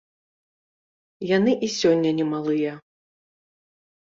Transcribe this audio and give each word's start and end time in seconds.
Яны 1.37 1.51
і 1.67 1.71
сёння 1.79 2.11
не 2.21 2.25
малыя. 2.33 2.73